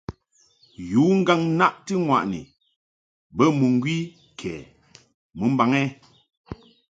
Yu 0.91 1.03
ŋgàŋ-naʼti-ŋwàʼni 1.19 2.39
bə 3.35 3.43
mɨŋgwi 3.57 3.95
kɛ 4.39 4.51
mɨmbaŋ 5.39 5.71
ɛ? 5.81 5.83